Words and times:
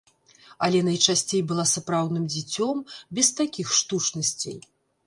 Але 0.67 0.79
найчасцей 0.87 1.41
была 1.51 1.65
сапраўдным 1.75 2.25
дзіцём, 2.37 2.75
без 3.21 3.27
такіх 3.43 3.79
штучнасцей. 3.83 4.59